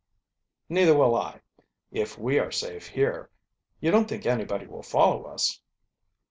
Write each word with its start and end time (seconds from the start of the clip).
"Neither 0.67 0.97
will 0.97 1.13
I 1.13 1.41
if 1.91 2.17
we 2.17 2.39
are 2.39 2.51
safe 2.51 2.87
here. 2.87 3.29
You 3.79 3.91
don't 3.91 4.09
think 4.09 4.25
anybody 4.25 4.65
will 4.65 4.81
follow 4.81 5.25
us?" 5.25 5.61